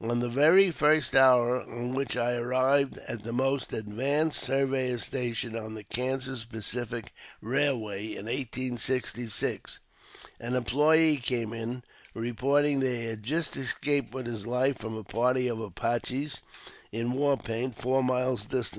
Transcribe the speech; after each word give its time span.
On 0.00 0.18
the 0.18 0.28
very 0.28 0.72
first 0.72 1.14
hour 1.14 1.60
on 1.62 1.94
which 1.94 2.16
I 2.16 2.30
myself 2.32 2.44
arrived 2.44 2.98
at 3.06 3.22
the 3.22 3.32
most 3.32 3.72
advanced 3.72 4.40
surveyor's 4.42 5.04
station 5.04 5.54
on 5.54 5.76
the 5.76 5.84
Kansas 5.84 6.44
Pacific 6.44 7.12
Eailway 7.40 8.10
in 8.10 8.26
1866, 8.26 9.78
an 10.40 10.56
employe 10.56 11.18
came 11.18 11.52
in, 11.52 11.84
reporting 12.14 12.80
that 12.80 12.96
he 12.96 13.04
had 13.04 13.22
just 13.22 13.56
escaped 13.56 14.12
with 14.12 14.26
his 14.26 14.44
life 14.44 14.78
from 14.78 14.96
a 14.96 15.04
party 15.04 15.46
of 15.46 15.60
Apaches 15.60 16.42
in 16.90 17.12
war 17.12 17.36
paint, 17.36 17.76
four 17.76 18.02
miles 18.02 18.46
distant. 18.46 18.74